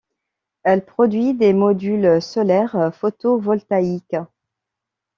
[0.63, 4.15] Elle produit des modules solaires photovoltaïques.